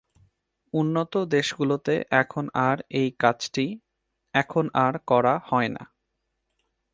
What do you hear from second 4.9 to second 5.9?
করা হয়না।